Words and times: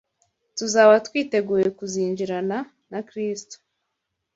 tuzaba 0.57 0.93
twiteguye 1.07 1.67
kuzinjirana 1.77 2.57
na 2.91 2.99
Kristo 3.07 3.55